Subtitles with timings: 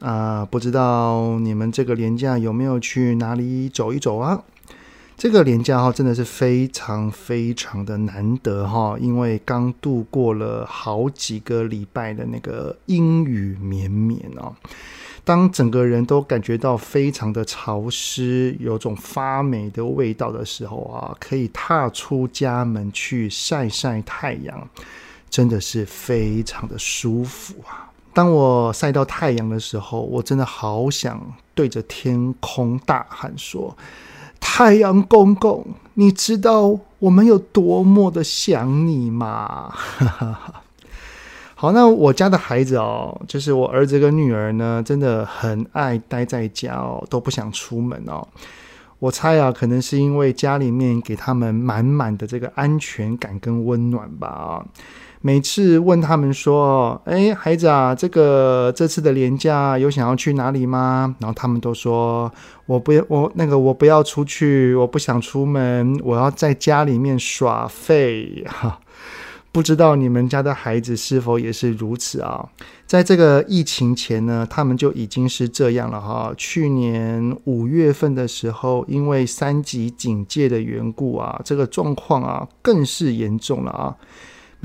[0.00, 4.42] 啊，不知道你们这个连假有没有去哪里走一走啊？
[5.16, 14.54] 这个连假哈，真的是非常非常的难得哈，因为刚度过了好几个礼拜的那个阴雨绵绵哦。
[15.24, 24.68] 当整个人都感觉到非常的潮湿，有种发霉的味道的时候啊，可以踏出家门去晒晒太阳，
[25.30, 27.90] 真的是非常的舒服啊！
[28.16, 31.20] 当我晒到太阳的时候，我真的好想
[31.54, 33.76] 对着天空大喊说
[34.40, 39.70] ：“太阳公公，你知道我们有多么的想你吗？”
[41.54, 48.26] 好，那我家的孩子哦，就是我儿子跟女儿呢，真的很爱待在家哦，都不想出门哦。
[48.98, 54.64] 我猜啊，可能是因为家里面给他们满满的这个安全感跟温暖吧啊。
[55.20, 62.30] 每次问他们说：“哎，孩子啊，这个这次的年假有想要去哪里吗？”然后他们都说
[62.66, 68.80] ：“我不要，我那个我不要出去，我不想出门，我要在家里面耍废。”哈。
[69.52, 72.46] 不知道你们家的孩子是否也是如此啊？
[72.86, 76.30] 在这个疫情前呢，他们就已经是这样了哈。
[76.36, 83.96] 去年五月份的时候，因为三级警戒的缘故啊，这个状况啊更是严重了啊。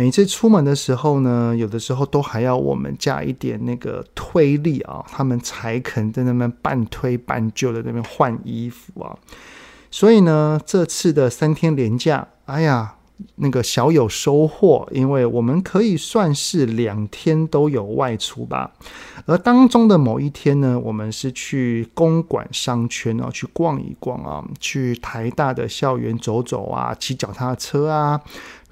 [0.02, 9.16] 每次出门的时候呢，有的时候都还要我们加一点那个推力啊，他们才肯在那边半推半就的那边换衣服啊。
[9.92, 12.95] 所以呢，这次的三天连假，哎呀。
[13.36, 18.71] 那个小有收获，因为我们可以算是两天都有外出吧。
[19.27, 28.20] 而当中的某一天呢，我们是去公馆商圈哦，去逛一逛啊，去台大的校园走走啊，骑脚踏车啊。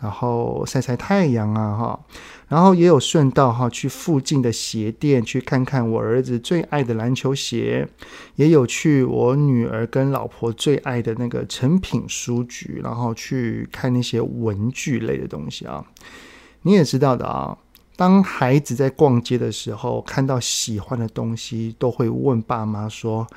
[0.02, 2.00] 然后晒晒太阳啊，哈，
[2.48, 7.88] 然后也有顺道哈去附近的鞋店去看看我儿子最爱的篮球鞋，
[8.36, 15.84] 也有去我女儿跟老婆最爱的那个诚品书局，然后去看那些文具类的东西啊。
[16.62, 17.58] 你也知道的啊，
[17.96, 23.28] 当孩子在逛街的时候看到喜欢的东西，都会问爸妈说：“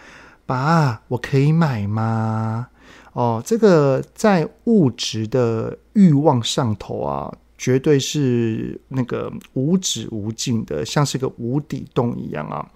[0.46, 2.68] 爸，我可以买吗？”
[3.12, 12.66] 哦，这个在物质的欲望上头啊，绝对是那个无止无尽的，像是个无底洞一样啊。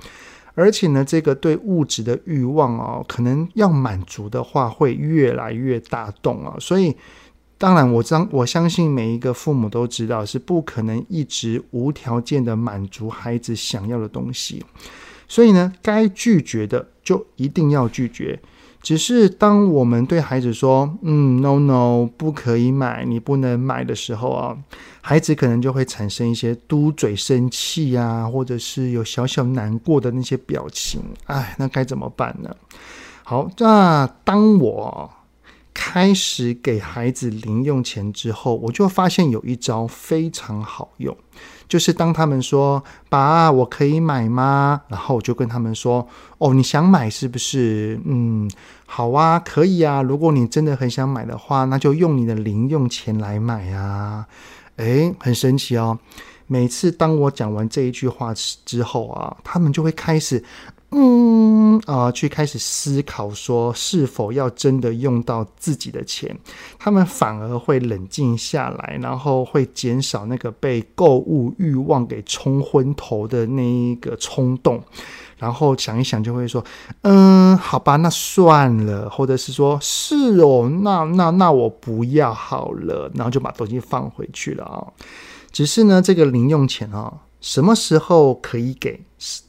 [0.54, 6.56] 而且呢，这个对物质的欲望啊，可能要满足的话，会越来越大洞啊。
[6.58, 6.94] 所以，
[7.58, 14.64] 当然我相我相信每一个父母都知道，是不可能一直无条件的满足孩子想要的东西。
[15.28, 18.38] 所以呢，该拒绝的就一定要拒绝。
[18.86, 24.56] 只是当我们对孩子说“嗯，no no，不可以买，你不能买”的时候啊，
[25.00, 31.02] 孩子可能就会产生一些嘟嘴、生气呀，或者是有小小难过的那些表情。
[31.24, 32.54] 哎，那该怎么办呢？
[33.24, 35.10] 好，那当我
[35.74, 41.16] 开始给孩子零用钱之后，我就发现有一招非常好用。
[41.68, 46.06] 就是当他们说“爸，我可以买吗？”然后我就跟他们说
[46.38, 48.00] ：“哦，你想买是不是？
[48.04, 48.50] 嗯，
[48.86, 50.02] 好啊，可以啊。
[50.02, 54.26] 如果你真的很想买的话，那就用你的零用钱来买啊。”
[54.76, 55.98] 诶，很神奇哦。
[56.46, 58.32] 每次当我讲完这一句话
[58.64, 60.44] 之后啊，他们就会开始。
[60.90, 66.34] 嗯啊、去开始思考说是否要真的用到自己的钱，
[66.78, 74.82] 他们反而会冷静下来，然后会减少那个被购物欲望给冲昏头的那一个冲动，
[75.36, 76.64] 然后想一想就会说，
[77.02, 84.86] 嗯，好吧，那算了，或者是说，是哦，那那那我不要好了，然后就把东西放回去了啊。
[85.52, 87.12] 只是呢，这个零用钱啊。
[87.40, 89.00] 什么时候可以给，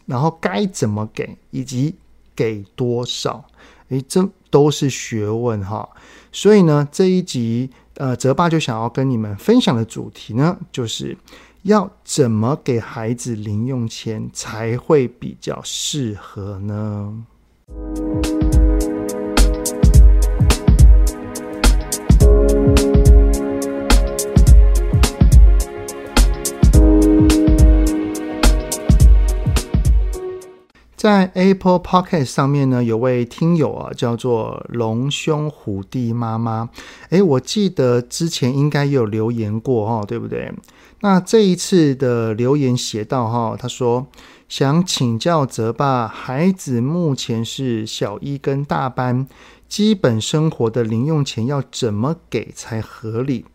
[0.05, 1.95] 然后该怎么给，以及
[2.35, 3.45] 给多少，
[3.89, 5.87] 诶，这都是学问哈。
[6.31, 11.17] 所以呢，这一集呃，泽爸就想要跟你们分享的主题呢，就是
[11.63, 17.25] 要怎么给孩子零用钱才会比较适合呢？
[30.97, 36.71] 在 Apple Podcast 上面呢，有位听友啊，叫做龙兄虎弟妈妈。
[37.11, 40.51] 诶，我记得之前应该有留言过哈，对不对？
[41.01, 44.07] 那这一次的留言写到哈，他说
[44.49, 49.27] 想请教泽爸，孩子目前是小一跟大班，
[49.69, 53.45] 基本生活的零用钱要怎么给才合理？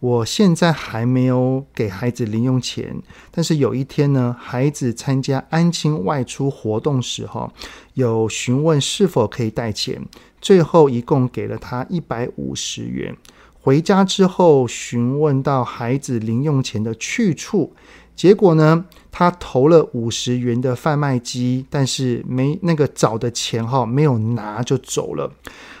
[0.00, 7.52] 我现在还没有给孩子零用钱，但是有一天呢，孩子参加安亲外出活动时候，
[7.92, 10.00] 有询问是否可以带钱，
[10.40, 13.14] 最后一共给了他一百五十元。
[13.60, 17.74] 回家之后询问到孩子零用钱的去处，
[18.16, 25.30] 结果呢，他投了五十元的贩卖机，但是没那个找的钱哈，没有拿就走了。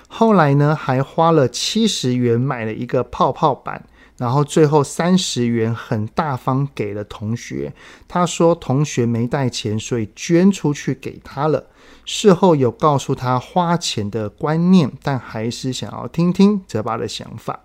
[0.08, 3.86] 后来呢，还花了七十元买了一个泡泡板。
[4.20, 7.72] 然后最后三十元很大方给了同学，
[8.06, 11.64] 他说同学没带钱，所以捐出去给他了。
[12.04, 17.60] 事后有告诉他花钱的观念，但还是想要听听泽爸的想法。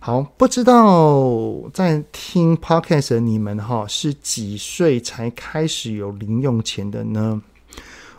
[0.00, 7.40] 好，不知道在听 Podcast 的你们哈，是几岁才开始有零用钱的呢？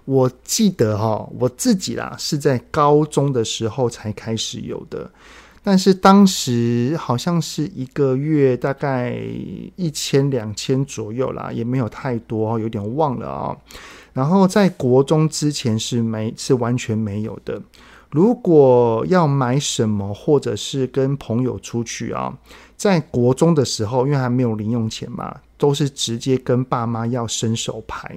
[0.06, 5.12] 我记得哈，我自己啦是在高中的时候才开始有的。
[5.70, 9.14] 但是当时好像是一个月大概
[9.76, 13.58] 一千两千左右啦，也没有太多，有点忘了啊。
[14.14, 17.62] 然后在国中之前是没是完全没有的。
[18.12, 22.34] 如果要买什么，或者是跟朋友出去啊，
[22.78, 25.36] 在国中的时候，因为还没有零用钱嘛。
[25.58, 28.16] 都是直接跟爸妈要伸手牌，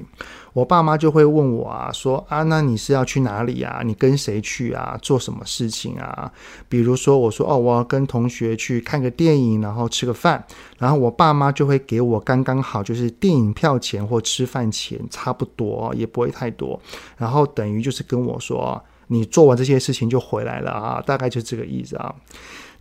[0.53, 3.83] 我爸妈就会问我啊，说啊，那你是要去哪里啊？
[3.85, 4.99] 你跟谁去啊？
[5.01, 6.31] 做什么事情啊？
[6.69, 10.45] 比如说我说哦，我要跟同学去看个电影，然后吃个饭，
[10.79, 16.79] 然后我爸妈就会给我刚刚好，就是电影票钱或吃饭钱差不多，也不会太多，
[17.17, 22.15] 然后等于就是跟我说，你做完这些事情就回来了啊，大概就这个意思啊。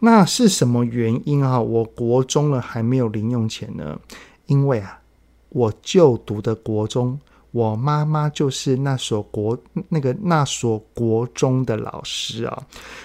[0.01, 1.59] 那是什么原因啊？
[1.59, 3.99] 我国中了还没有零用钱呢？
[4.49, 4.99] 因为啊，
[5.49, 7.19] 我就读的国中，
[7.51, 9.57] 我妈妈就是那所国
[9.89, 12.63] 那个那所国中的老师啊，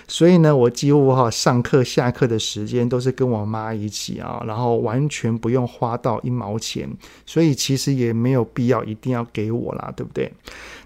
[0.08, 6.88] 所以呢，我几乎哈上课下课的时间都是跟我妈一起啊，然后完全不用花到一毛钱，
[7.24, 10.32] 所以其实也没有必要一定要给我啦，对不对？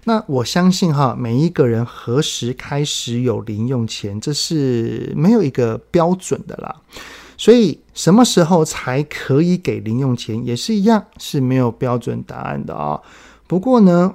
[0.05, 6.75] 那我相信哈，每一个人何时开始有零用钱，这是没有一个标准的啦。
[7.39, 12.99] 所以什么时候才可以给零用钱，也是一样是没有标准答案的啊。
[13.47, 14.13] 不过呢，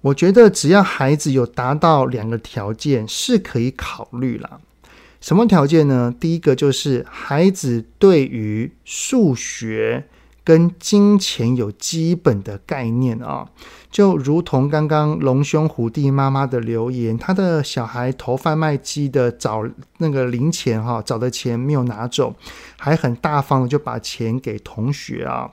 [0.00, 4.60] 我觉得只要孩子有达到两个条件，是可以考虑了。
[5.20, 6.14] 什么条件呢？
[6.20, 10.06] 第一个就是孩子对于数学
[10.44, 13.48] 跟金钱有基本的概念啊。
[13.90, 19.62] 就如同刚刚龙兄虎弟妈妈的留言，他的小孩投贩卖机的找
[19.98, 22.34] 那个零钱哈，找的钱没有拿走，
[22.78, 25.50] 还很大方的就把钱给同学啊，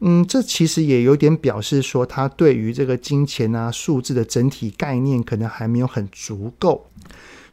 [0.00, 6.86] 嗯，这其实也有点表示说他对于这个金钱啊数字的整体概念可能还没有很足够，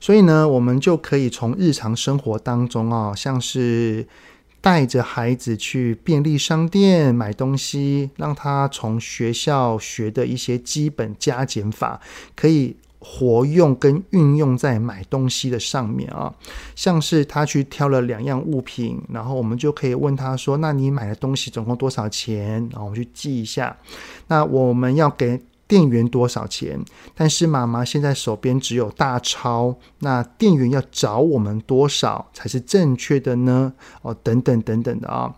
[0.02, 4.06] 所以呢，我们就可以从日常生活当中啊，像是。
[4.68, 12.02] 带着孩子去便利商店买东西，让他从学校学的一些基本加减法，
[12.36, 16.36] 可以活用跟运用在买东西的上面啊。
[16.76, 23.78] 像是他去挑了两样物品，然后我们就可以问他说：“那你买的东西总共多少钱？”然后我们去记一下。
[24.28, 25.40] 那我们要给。
[25.68, 26.80] 店员多少钱？
[27.14, 33.74] 但是妈妈现在手边只有大钞，那店员要找我们多少才是正确的呢？
[34.02, 35.36] 哦，等等等等的啊，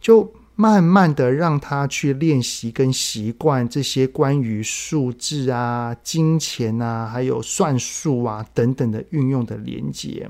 [0.00, 10.28] 就慢慢的让他去练习跟习惯这些关于数字啊、金钱啊，还有算术啊等等的运用的连接。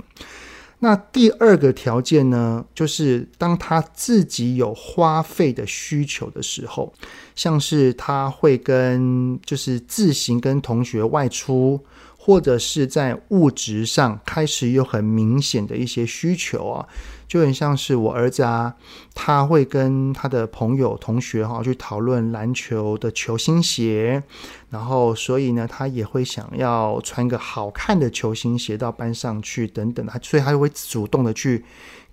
[0.85, 6.93] 那第二个条件呢，就是当他自己有花费的需求的时候，
[7.37, 11.81] 像是他会跟就是自行跟同学外出。
[12.25, 16.87] 或者是在物质上开始有很明显的一些需求啊，
[17.27, 18.77] 就很像是我儿子啊，
[19.13, 24.23] 他会跟他的朋友、同学哈去讨论篮球的球星鞋，
[24.71, 31.65] 然后所以呢，他也会想要穿个好看的球星鞋到班上去等等，他所以他就会主动的去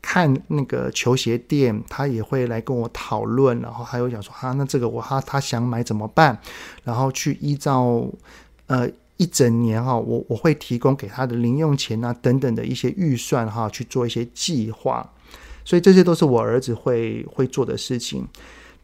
[0.02, 6.40] 看那个球鞋店，他也会来跟我讨论，然后还有讲说啊，那这个我他他想买怎么办？
[6.84, 8.08] 然后去依照
[8.66, 8.90] 呃。
[9.20, 15.08] 一整年哈，我我会提供给他的零用钱啊等等的一些预算哈，去做一些计划，
[15.66, 18.26] 所以这些都是我儿子会会做的事情。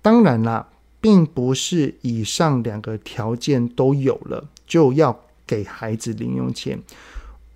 [0.01, 0.67] 当然啦，
[0.99, 6.77] 并不是以上两个条件都有了就要给孩子零用钱。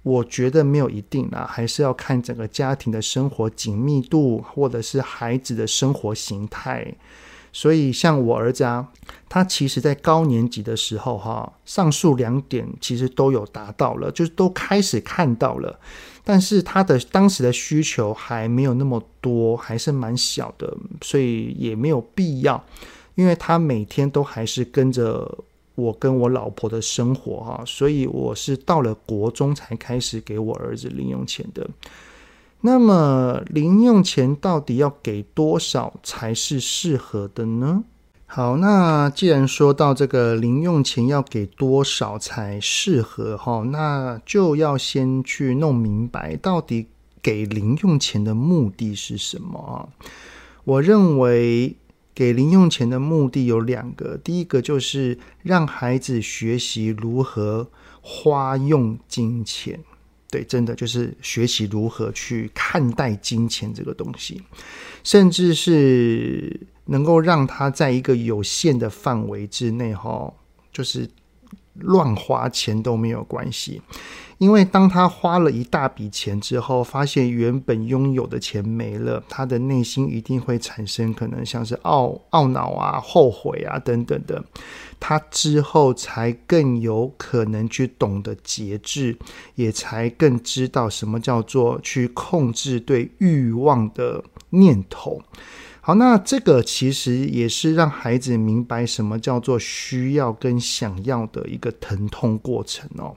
[0.02, 6.96] 我觉得没有一定啦，还是要看整个家庭的生活紧密度，或者是孩子的生活形态。
[7.52, 8.88] 所以，像我儿子啊，
[9.28, 15.80] 他其实在高年级的时候，哈，上述两点其实都有达到了，就是都开始看到了。
[16.24, 22.64] 但是他的当时的需求还没有那么多，还是蛮小的，所以也没有必要，
[23.16, 25.40] 因为他每天都还是跟着
[25.74, 31.68] 我跟我老婆的生活，哈，所以我是到了国中才开始给我儿子零用钱的。
[32.62, 37.84] 那么零用钱到底要给多少才是适合的呢？
[38.26, 46.88] 好，那既然说到这个零用钱要给多少才适合哈，那就要先去弄明白到底
[47.24, 49.90] 给零用钱的目的是什么啊？
[50.64, 51.76] 我认为
[52.14, 57.70] 给零用钱的目的有两个，第一个就是让孩子学习如何
[58.02, 59.80] 花用金钱。
[60.30, 64.42] 对，真的就是学习如何去看待金钱这个东西，
[65.04, 70.32] 甚至是能够让他在一个有限的范围之内，哈，
[70.72, 71.10] 就是
[71.76, 73.82] 乱花钱都没有关系。
[74.40, 84.44] 因为当他花了一大笔钱之后，发现原本拥有的钱没了，他的内心一定会产生可能像是懊懊恼啊、后悔啊等等的。
[84.98, 89.18] 他之后才更有可能去懂得节制，
[89.56, 95.22] 也才更知道什么叫做去控制对欲望的念头。
[95.82, 103.16] 好，那这个其实也是让孩子明白什么叫做需要跟想要的一个疼痛过程哦。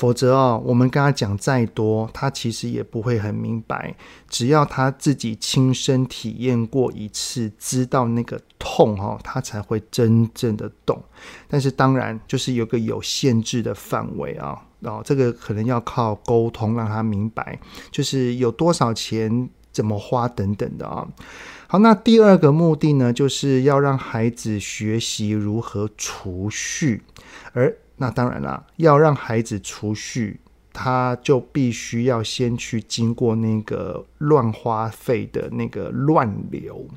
[0.00, 3.94] 否则哦，我们跟他讲再多，他其实也不会很明白。
[4.30, 10.98] 只要他自己亲身体验过一次，知道那个痛哦，他才会真正的懂。
[11.46, 21.06] 但是当然，就是有个有限制的范围啊，然后这个可能要靠沟通让他明白，就是有多少钱怎么花等等的啊。
[21.66, 27.02] 好，那第二个目的呢，就是要让孩子学习如何储蓄，
[27.52, 27.76] 而。
[28.00, 30.40] 那当然啦，要让孩子储蓄，
[30.72, 36.88] 他就必须要先去经过那个乱花费的那个乱流。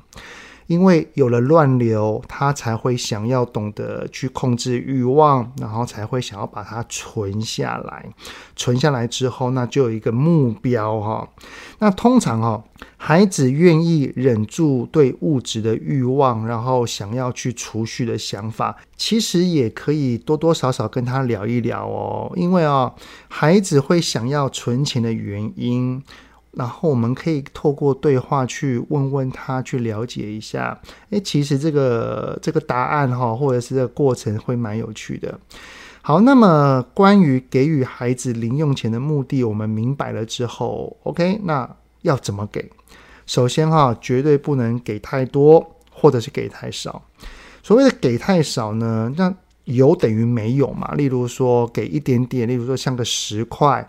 [0.66, 8.06] 因为有了乱流，他才会想要懂得去控制欲望，然后才会想要把它存下来。
[8.56, 11.28] 存下来之后，那就有一个目标哈。
[11.80, 12.64] 那通常哈，
[12.96, 22.32] 孩子愿意忍住对物质的欲望，然后想要去储蓄的想法，其实也可以多多少少跟他聊一聊哦。
[22.36, 22.94] 因为啊，
[23.28, 26.02] 孩子会想要存钱的原因。
[26.56, 30.80] 然后我们可以透过对话去问问他，去了解一下。
[31.10, 35.38] 诶，其实这个这个答案哈，或者是这个过程会蛮有趣的。
[36.00, 41.68] 好，那么关于给予孩子零用钱的目的，我们明白了之后，OK，那
[42.02, 42.70] 要怎么给？
[43.26, 47.02] 首先哈，绝对不能给太多，或者是给太少。
[47.62, 49.34] 所谓的给太少呢，那
[49.64, 50.92] 有等于没有嘛？
[50.94, 53.86] 例如说给一点点，例如说像个十块。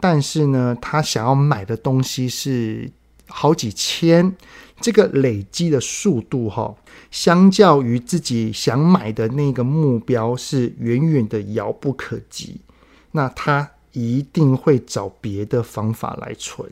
[0.00, 2.90] 但是呢，他想要买的东西是
[3.26, 4.34] 好几千，
[4.80, 6.74] 这个累积的速度哈，
[7.10, 12.60] 相较于自己想买的那个目标是远远的遥不可及。
[13.12, 16.70] 那他一定会找别的方法来存，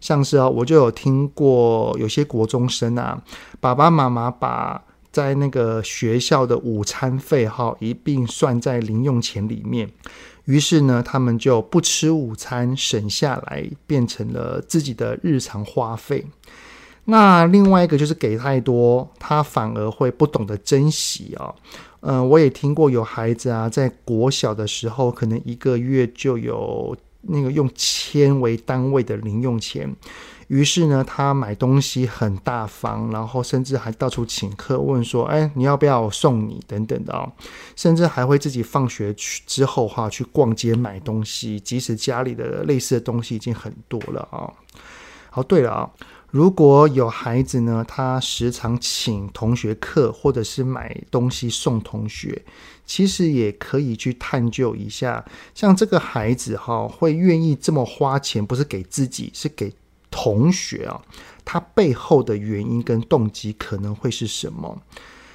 [0.00, 3.22] 像是啊，我就有听过有些国中生啊，
[3.60, 9.90] 爸爸妈妈把在那个学校的午餐费哈一并算在零用钱里面。
[10.44, 16.26] 于是呢，他们就不吃午餐，省下来变成了自己的日常花费。
[17.04, 21.54] 那另外一个就是给太多，他反而会不懂得珍惜哦。
[22.00, 29.94] 嗯，我也听过有孩子啊，在国小的时候，可能一个月就有那个用千为单位的零用钱。
[30.52, 37.32] 于是呢，他买东西很大方，然后甚至还到处请客，问说：“哎，你要不要我送你？”等等的哦，
[37.74, 44.52] 甚至还会自己放学去之后哈去逛街买东西，即使家里的类似的东西已经很多了啊。
[45.30, 45.90] 好，对了啊，
[46.28, 52.42] 如果有孩子呢，他时常请同学客，或者是买东西送同学，
[52.84, 59.72] 其实也可以去探究一下，像这个孩子哈，会愿意这么花钱，不是给自己，是给。
[60.12, 61.02] 同学啊，
[61.44, 64.80] 他背后的原因跟动机可能会是什么？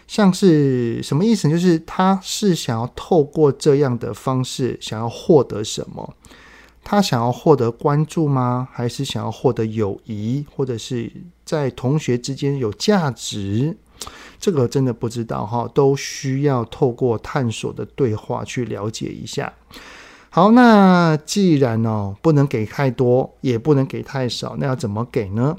[0.08, 1.50] 像是什么意思？
[1.50, 6.16] 就是他是想要透过这样的方式想要获得什么？
[6.82, 8.70] 他想要获得关注吗？
[8.72, 11.12] 还是想要获得友谊，或者是
[11.44, 13.76] 在同学之间有价值？
[14.40, 19.52] 这个真的不知道哈，都需要透过探索的对话去了解一下。
[20.38, 25.58] 好，那既然哦不能给太多，也不能给太少，那要怎么给呢？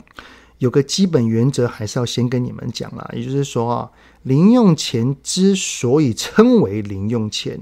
[0.58, 3.90] 有个基本原则还是要先跟你们讲啦，也就是说啊，
[4.22, 7.58] 零用钱之所以称为零用钱，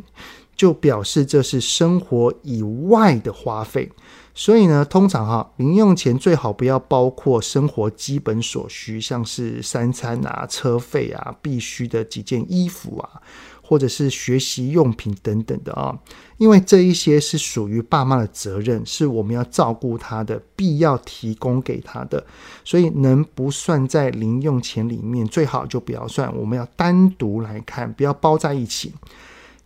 [0.54, 3.90] 就表示这是生活以外的花费。
[4.34, 13.22] 所以呢，通常哈，零用钱最好不要包括生活基本所需，像是三餐啊、车费啊、必须的几件衣服啊，
[13.66, 15.98] 或者是学习用品等等的啊，
[16.36, 22.24] 因为这一些是属于爸妈的责任，是我们要照顾他的，必要提供给他的，
[22.64, 28.92] 所以能不算在零用钱里面，最好就不要算，我们要单独来看，不要包在一起。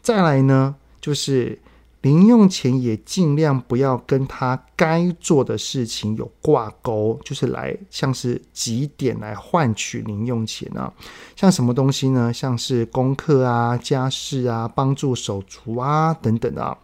[0.00, 1.59] 再来呢，就是。
[2.02, 10.90] 零用钱也尽量不要跟他该做的事情有挂钩，就是来像是几点来换取零用钱啊，
[11.37, 12.33] 像什么东西呢？
[12.33, 16.75] 像是功课啊、家事啊、帮助手足啊等等啊，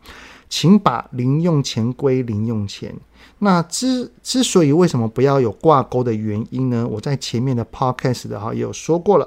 [0.50, 2.94] 请把零用钱归零用钱。
[3.38, 6.86] 那之之所以为什么不要有挂钩的原因呢？
[6.86, 9.26] 我在前面的 podcast 的哈也有说过了，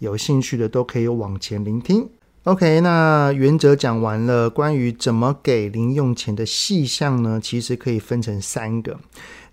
[0.00, 2.06] 有兴趣的都可以往前聆听。
[2.50, 8.98] OK，那原则讲完了，关于怎么给零用钱的细项呢，其实可以分成三个。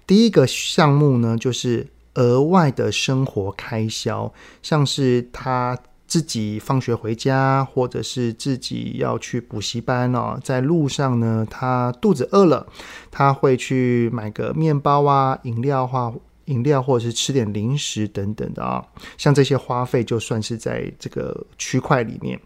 [0.07, 1.85] 第一个项目呢，就是
[2.15, 5.77] 额外的生活开销，像是他
[6.07, 12.65] 自己放学回家，或者是自己要去补习班哦，在路上呢，他肚子饿了，
[13.11, 16.11] 他会去买个面包啊、饮料啊、
[16.45, 18.83] 饮料或者是吃点零食等等的啊，
[19.19, 22.39] 像这些花费就算是在这个区块里面。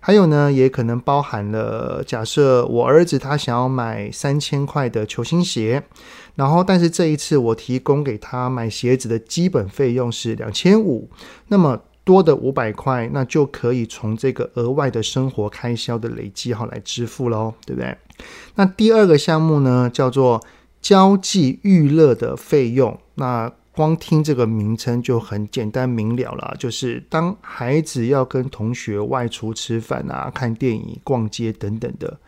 [0.00, 5.82] 还有呢，也可能包含了，假设我儿子他想要买三千块的球星鞋，
[6.34, 11.08] 然后但是这一次我提供给他买鞋子的基本费用是两千五，
[11.48, 17.96] 那么多的五百块，那就可以从这个额外的生活开销的累积号来支付喽，对不对？
[18.54, 20.42] 那第二个项目呢，叫做
[20.80, 23.52] 交际娱乐的费用，那。
[23.72, 32.18] 光听这个名称就很简单明了了，就是当孩子要跟同学外出吃饭啊、看电影、逛街等等的，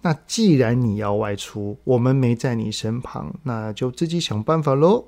[0.00, 5.04] 那既然你要外出，我们没在你身旁，那就自己想办法喽。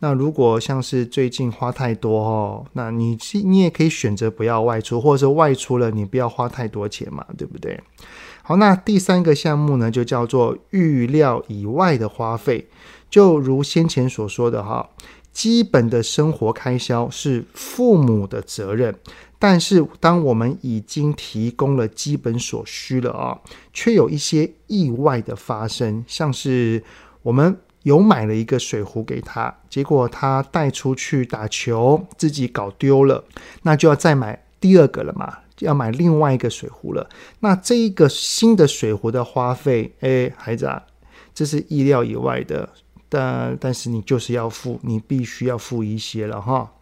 [0.00, 7.80] 那如果像是最近花太多哦，那你你也可以选择不要外出，或者是外出了你不要花太多钱嘛，对不对？
[8.42, 12.68] 好，那第三个项目呢，就叫做预料以外的花费，
[13.08, 14.90] 就如先前所说的哈。
[15.32, 18.94] 基本的生活开销是父母的责任，
[19.38, 23.40] 但是当我们已经提供了基本所需了啊，
[23.72, 26.84] 却有一些意外的发生，像是
[27.22, 33.24] 我们有买了一个水壶给他，结果他带出去打球，自己搞丢了，
[33.62, 37.08] 那就要再买第二个了嘛，要买另外一个水壶了。
[37.40, 40.84] 那这一个新的水壶的花费，哎，孩子啊，
[41.34, 42.68] 这是意料以外的。
[43.12, 46.72] 但但是你就是要付，你必须要付一些了哈。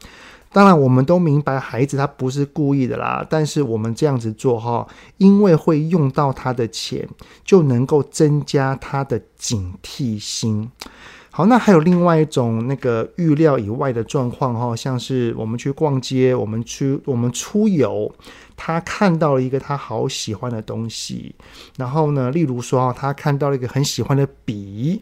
[0.52, 3.24] 当然，我们都明白孩子他不是故意的啦。
[3.30, 4.84] 但是我们这样子做哈，
[5.18, 7.08] 因为会用到他的钱，
[7.44, 10.68] 就能够增加他的警惕心。
[11.30, 18.12] 好，那还有另外一种那个预料以外的状况哈，像是我们去逛街，我们去我们出游，
[18.56, 21.32] 他看到了一个他好喜欢的东西，
[21.76, 25.00] 然后呢，例如说他看到了一个很喜欢的笔。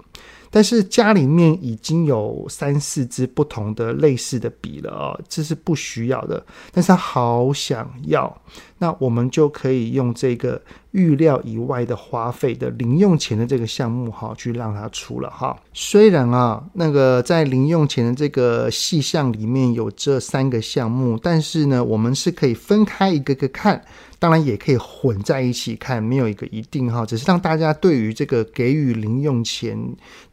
[0.51, 6.45] 但是家里面已经有三四支不同的类似的笔了哦，这是不需要的。
[6.73, 8.43] 但是他好想要，
[8.79, 10.61] 那我们就可以用这个
[10.93, 15.57] 预料以外的花费的零用钱的这个项目哈，去让它出了哈。
[15.73, 23.83] 虽然啊，那个在零用钱的这个细项里面有这三个项目，但是呢，我们是可以分开一个个看。
[24.21, 29.79] 当然也可以混在一起看，没有一个一定哈，只是让大家对于这个给予零用钱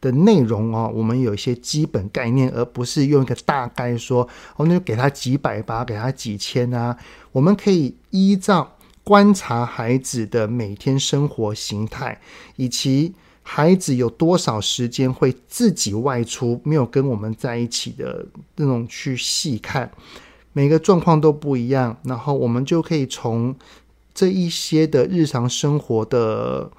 [0.00, 6.96] 的内容哦，我们有一些基本概念，而不是用一个大概说哦，那就给他几百吧，给他几千啊。
[7.36, 12.18] 我们可以依照观察孩子的每天生活形态，
[12.56, 18.24] 以及孩子有多少时间会自己外出，没有跟我们在一起的
[18.56, 19.92] 那种去细看。
[20.54, 23.54] 每个状况都不一样，然后我们就可以从
[24.14, 26.70] 这一些的日常生活的，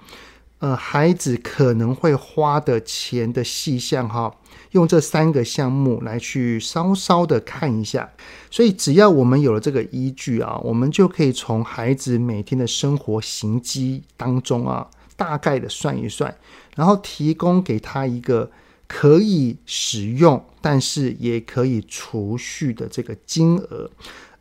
[0.59, 4.35] 呃，孩子可能会花的钱的细项哈，
[4.71, 8.09] 用这三个项目来去稍稍的看一下。
[8.49, 16.35] 所以只要我们有了这个依据啊，我们就可以从孩子每天的生活行迹当中啊，大概的算一算，
[16.75, 18.51] 然后提供给他一个。
[18.89, 23.91] 可以使用，但是也可以储蓄的这个金额，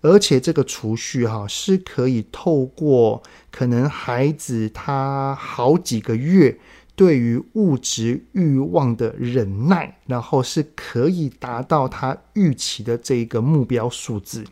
[0.02, 6.56] 而且这个储蓄哈是可以透过可能孩子他好几个月
[6.94, 14.44] 对于物质欲望的忍耐，然后是可以达到他预期的这一个目标数字。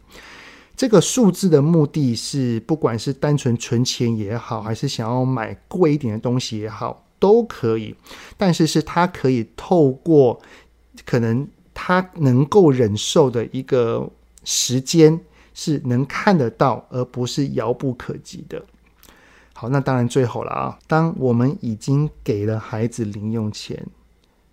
[0.76, 7.94] 这个数字的目的是，不管是单纯存钱也好，还是想要买贵一点的东西也好，都可以。
[8.36, 10.40] 但是是他可以透过
[11.06, 14.10] 可能他能够忍受的一个
[14.42, 15.20] 时间。
[15.54, 18.62] 是能看得到，而不是遥不可及的。
[19.54, 20.78] 好，那当然最后了啊！
[20.88, 23.86] 当我们已经给了孩子零用钱，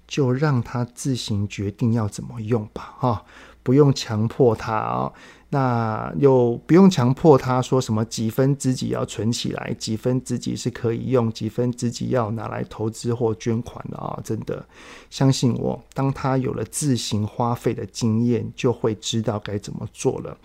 [0.07, 3.25] 就让他自行决定要怎么用吧，哈，
[3.63, 5.11] 不用强迫他啊。
[5.53, 14.17] 那又不用强迫他说什么几分之几要存起来，几分之几是可以用，几分之几要拿来投资或捐款的啊！
[14.23, 14.65] 真的，
[15.09, 20.37] 相信我，当他有了自行花费的经验，就会知道该怎么做了。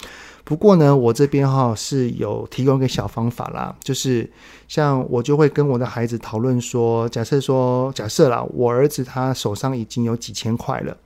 [0.43, 4.29] 不过呢，我这边哈是有提供一个小方法啦，就是
[4.67, 10.97] 像我就会跟我的孩子讨论说，假设说假设啦，我儿子他手上已经有几千块了。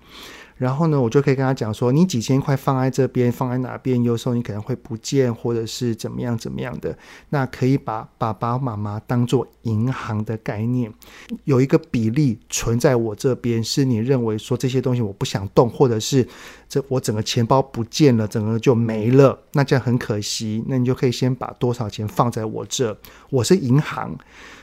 [0.61, 6.95] 然后呢，我就可以跟他讲说，你几千块放在这边，放在哪边，有时候你可能会不见，或者是怎么样怎么样的。
[7.31, 10.93] 那可以把爸爸妈妈当做银行的概念，
[11.45, 16.29] 有一个比例存在我这边，是你认为说这些东西我不想动，或者是
[16.69, 20.63] 这我整个钱包不见了，整个就没了，那这样很可惜。
[20.69, 22.95] 那你就可以先把多少钱放在我这，
[23.31, 24.15] 我是银行，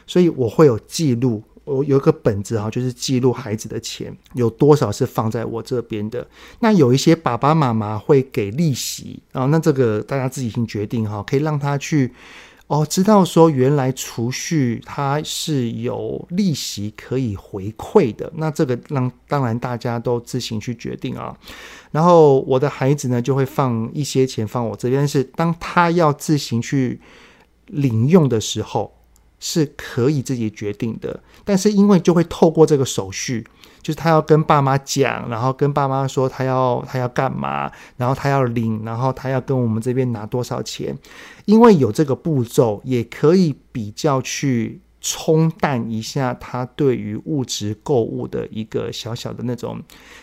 [0.06, 1.42] 所以我会有记录。
[1.68, 6.26] 我有一个本子哈，就是记录孩子的钱有多少是放在我这边的。
[6.62, 12.14] 那有一些爸爸妈妈会给利息啊，那这个大家自己先决定哈，可以让他去
[12.68, 18.32] 哦，知道说原来储蓄它是有利息可以回馈的。
[18.36, 21.38] 那这个让当然大家都自行去决定啊。
[21.92, 27.00] 然后我的孩子呢就会放一些钱放我这边，是当他要自行去
[27.68, 28.97] 领用的时候。
[29.40, 33.46] 是可以自己决定的，但是因为就会透过这个手续，
[33.82, 40.98] 就是他要跟爸妈讲，然后跟爸妈说他要他要干嘛，然后他要领，然后他要跟我们这边拿多少钱，
[41.46, 49.80] 因为有这个步骤，也可以比较去冲淡一下他对于物质购物的一个小小的那种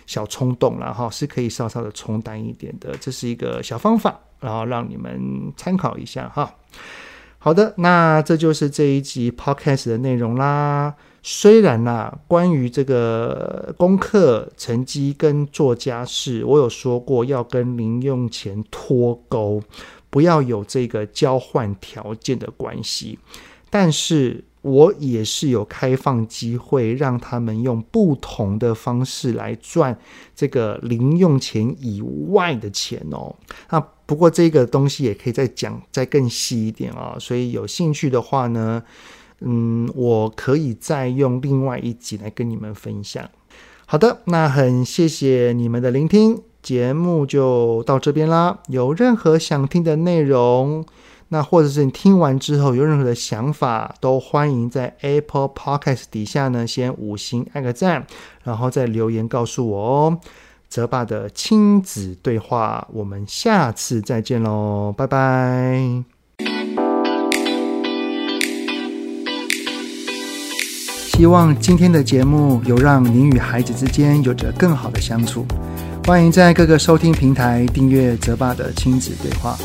[0.06, 6.52] 小冲动，然后是可以稍稍的冲淡一点的，这是一个小方法，然后让你们参考一下哈。
[7.44, 10.94] 好的，那这就是这一集 podcast 的内容啦。
[11.22, 19.62] 虽然呐、啊，关于这个功课成绩跟做家事，我有说过要跟零用钱脱钩，
[20.08, 23.18] 不要有这个交换条件的关系，
[23.68, 24.42] 但是。
[24.64, 29.94] 我也是有开放机会，让他们用不同的方式来赚
[30.34, 33.36] 这个零用钱以外的钱哦。
[33.68, 38.82] 那不过这个东西也可以再讲再更细一点啊，所以有兴趣的话呢，
[39.40, 43.28] 嗯，我可以再用另外一集来跟你们分享。
[43.86, 48.58] 好的，那很谢谢你们的聆听，节目就到这边啦。
[48.68, 50.84] 有任何想听的内容，
[51.28, 58.06] 那或者是你听完之后有任何的想法，都欢迎在 Apple Podcast 底下呢，先五星按个赞，
[58.42, 60.20] 然后再留言告诉我哦。
[60.74, 66.02] 泽爸的亲子对话，我们下次再见喽，拜拜。
[71.12, 75.46] 希望今天的节目有让您与孩子之间有着更好的相处。
[76.08, 79.56] 欢迎在各个收听平台订阅泽爸的亲子对话。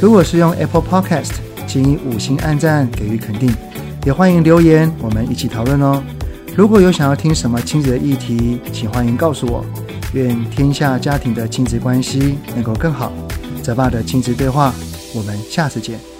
[0.00, 1.32] 如果是用 Apple Podcast，
[1.66, 3.52] 请以五星按赞给予肯定，
[4.06, 6.00] 也欢迎留言，我们一起讨论哦。
[6.54, 9.66] 如果有想要听什么亲子的议题，请欢迎告诉我。
[10.14, 13.12] 愿天下家庭的亲子关系能够更好。
[13.62, 14.72] 泽爸的亲子对话，
[15.14, 16.13] 我们下次见。